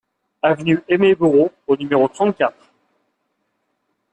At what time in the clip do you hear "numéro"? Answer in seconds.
1.77-2.07